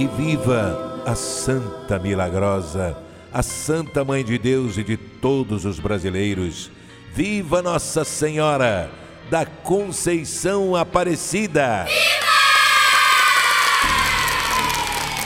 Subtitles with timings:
[0.00, 2.96] E viva a Santa Milagrosa,
[3.30, 6.70] a Santa Mãe de Deus e de todos os brasileiros.
[7.12, 8.90] Viva Nossa Senhora
[9.28, 11.86] da Conceição Aparecida!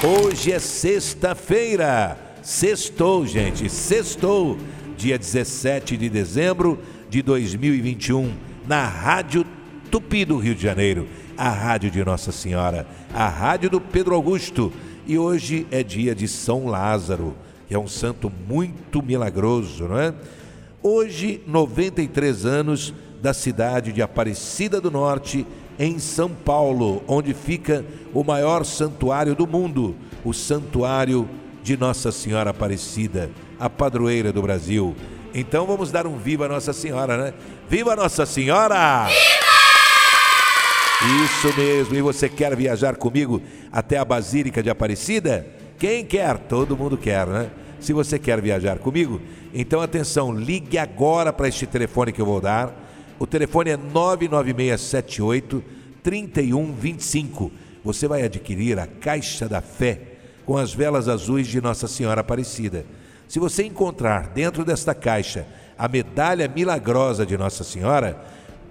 [0.02, 2.18] Hoje é sexta-feira.
[2.42, 4.58] Sextou, gente, sextou,
[4.96, 8.34] dia 17 de dezembro de 2021,
[8.66, 9.46] na Rádio
[9.88, 11.06] Tupi do Rio de Janeiro,
[11.36, 14.72] a Rádio de Nossa Senhora, a Rádio do Pedro Augusto.
[15.06, 17.34] E hoje é dia de São Lázaro,
[17.68, 20.14] que é um santo muito milagroso, não é?
[20.82, 25.46] Hoje, 93 anos da cidade de Aparecida do Norte,
[25.78, 31.28] em São Paulo, onde fica o maior santuário do mundo, o Santuário
[31.62, 34.94] de Nossa Senhora Aparecida, a padroeira do Brasil.
[35.34, 37.34] Então vamos dar um viva Nossa Senhora, né?
[37.68, 39.08] Viva Nossa Senhora!
[41.02, 41.94] Isso mesmo.
[41.94, 45.46] E você quer viajar comigo até a Basílica de Aparecida?
[45.78, 46.38] Quem quer?
[46.38, 47.50] Todo mundo quer, né?
[47.80, 49.20] Se você quer viajar comigo,
[49.52, 52.74] então atenção, ligue agora para este telefone que eu vou dar.
[53.18, 55.62] O telefone é 99678
[56.02, 57.52] 3125.
[57.84, 60.00] Você vai adquirir a Caixa da Fé
[60.46, 62.86] com as velas azuis de Nossa Senhora Aparecida.
[63.28, 68.22] Se você encontrar dentro desta caixa a medalha milagrosa de Nossa Senhora,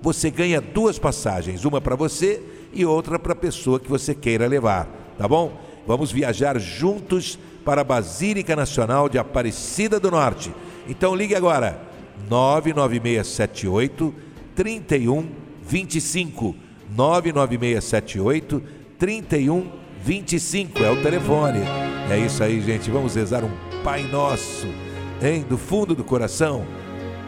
[0.03, 2.43] você ganha duas passagens, uma para você
[2.73, 4.87] e outra para a pessoa que você queira levar,
[5.17, 5.59] tá bom?
[5.87, 10.53] Vamos viajar juntos para a Basílica Nacional de Aparecida do Norte.
[10.87, 11.81] Então ligue agora,
[12.29, 14.13] 99678
[14.55, 16.55] 3125.
[16.95, 18.61] 99678
[18.99, 21.61] 3125 é o telefone.
[22.11, 22.91] É isso aí, gente.
[22.91, 23.49] Vamos rezar um
[23.83, 24.67] Pai Nosso,
[25.21, 25.43] hein?
[25.47, 26.63] Do fundo do coração.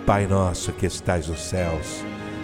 [0.06, 2.06] Pai nosso que estais nos céus,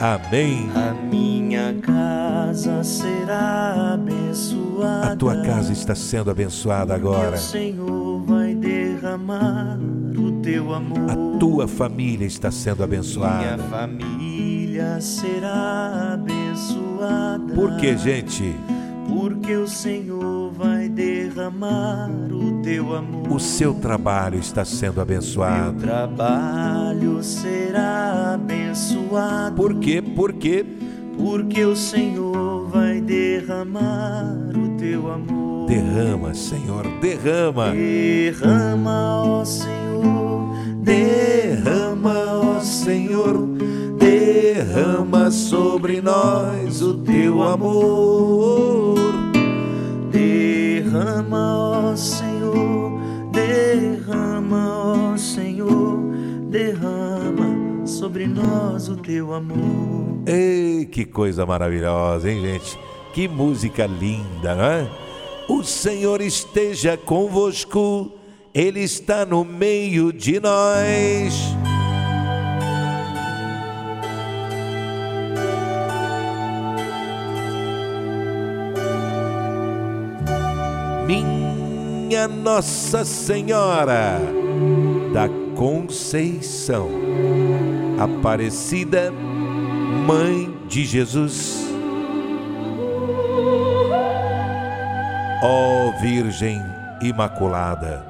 [0.00, 0.70] Amém.
[0.76, 5.12] A minha casa será abençoada.
[5.12, 7.34] A tua casa está sendo abençoada agora.
[7.34, 9.76] O Senhor vai derramar
[10.16, 11.10] o teu amor.
[11.10, 13.62] A tua família está sendo Minha abençoada.
[13.64, 17.54] família será abençoada.
[17.54, 18.54] Por que, gente?
[19.08, 23.32] Porque o Senhor vai derramar o teu amor.
[23.32, 25.80] O seu trabalho está sendo abençoado.
[25.80, 28.07] trabalho será
[28.78, 29.56] abençoado.
[29.56, 30.02] Por quê?
[30.02, 30.64] Porque
[31.16, 35.66] Porque o Senhor vai derramar o teu amor.
[35.66, 37.72] derrama, Senhor, derrama.
[37.72, 42.14] Derrama, ó Senhor, derrama,
[42.56, 43.48] ó Senhor,
[43.98, 48.47] Derrama sobre nós o teu amor.
[57.88, 60.22] Sobre nós o teu amor.
[60.26, 62.78] Ei, que coisa maravilhosa, hein, gente?
[63.14, 64.88] Que música linda, não é?
[65.48, 68.12] O Senhor esteja convosco,
[68.54, 71.56] Ele está no meio de nós.
[81.06, 84.20] Minha Nossa Senhora
[85.14, 86.88] da Conceição,
[87.98, 89.12] Aparecida,
[90.06, 91.66] Mãe de Jesus.
[95.42, 96.60] Ó Virgem
[97.02, 98.06] Imaculada,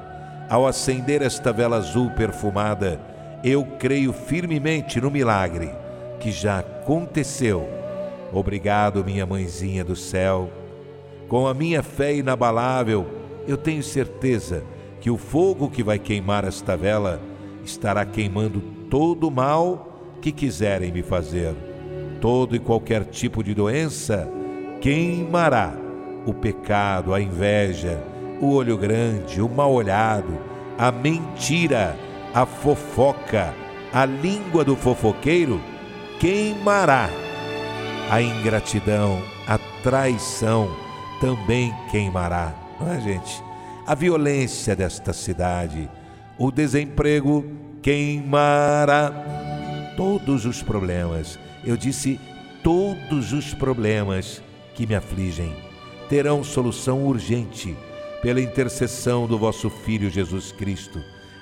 [0.49, 2.99] ao acender esta vela azul perfumada
[3.43, 5.71] eu creio firmemente no milagre
[6.19, 7.67] que já aconteceu.
[8.33, 10.51] Obrigado, minha mãezinha do céu.
[11.27, 13.07] Com a minha fé inabalável,
[13.47, 14.63] eu tenho certeza
[14.99, 17.21] que o fogo que vai queimar esta vela
[17.63, 21.53] estará queimando todo o mal que quiserem me fazer.
[22.19, 24.29] Todo e qualquer tipo de doença
[24.81, 25.73] queimará.
[26.25, 28.03] O pecado, a inveja,
[28.41, 30.37] o olho grande, o mal olhado,
[30.77, 31.95] a mentira,
[32.33, 33.53] a fofoca,
[33.93, 35.61] a língua do fofoqueiro
[36.19, 37.09] queimará.
[38.11, 40.69] A ingratidão, a traição
[41.21, 43.43] também queimará, não é, gente?
[43.85, 45.89] A violência desta cidade,
[46.37, 47.45] o desemprego
[47.81, 49.11] queimará.
[49.95, 52.19] Todos os problemas, eu disse
[52.63, 54.41] todos os problemas
[54.73, 55.53] que me afligem,
[56.07, 57.75] terão solução urgente
[58.21, 61.01] pela intercessão do vosso Filho Jesus Cristo.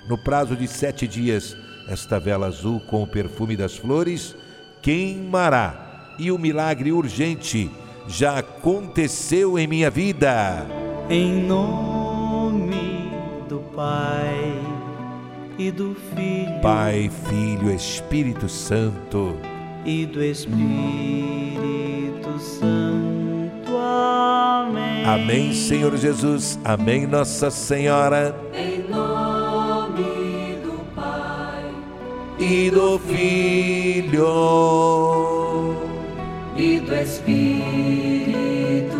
[0.09, 1.55] No prazo de sete dias,
[1.87, 4.35] esta vela azul com o perfume das flores
[4.81, 7.69] queimará, e o milagre urgente
[8.07, 10.65] já aconteceu em minha vida.
[11.09, 13.11] Em nome
[13.47, 14.26] do Pai
[15.57, 19.35] e do Filho Pai, Filho, Espírito Santo.
[19.85, 20.67] e do Espírito
[22.39, 23.77] Santo.
[23.77, 25.05] Amém.
[25.05, 26.59] Amém, Senhor Jesus.
[26.63, 28.35] Amém, Nossa Senhora.
[28.53, 31.71] Em nome do Pai
[32.39, 34.27] E do Filho.
[36.55, 38.27] e do Espírito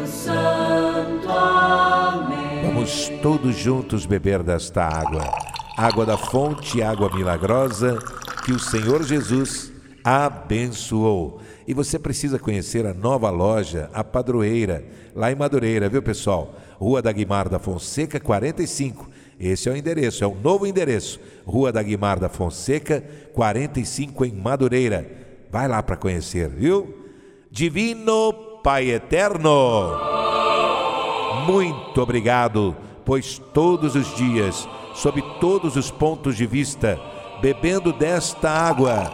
[0.08, 1.28] Santo.
[1.30, 2.62] Amém.
[2.66, 5.47] Vamos todos juntos beber desta água.
[5.78, 8.00] Água da fonte, água milagrosa
[8.44, 9.72] que o Senhor Jesus
[10.04, 11.40] abençoou.
[11.68, 14.84] E você precisa conhecer a nova loja, a Padroeira,
[15.16, 16.56] lá em Madureira, viu pessoal?
[16.80, 19.08] Rua da Guimar da Fonseca, 45.
[19.40, 21.20] Esse é o endereço, é o novo endereço.
[21.46, 23.04] Rua da Guimar da Fonseca,
[23.34, 25.08] 45 em Madureira.
[25.52, 27.06] Vai lá para conhecer, viu?
[27.52, 28.34] Divino
[28.64, 29.92] Pai Eterno.
[31.46, 32.76] Muito obrigado,
[33.06, 34.68] pois todos os dias,
[34.98, 37.00] sob todos os pontos de vista,
[37.40, 39.12] bebendo desta água,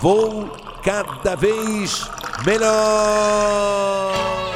[0.00, 0.48] vou
[0.82, 2.10] cada vez
[2.46, 4.47] melhor.